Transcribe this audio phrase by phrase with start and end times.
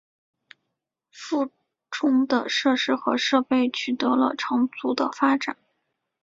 [1.11, 1.51] 附
[1.91, 5.55] 中的设施和设备取得了长足的发展。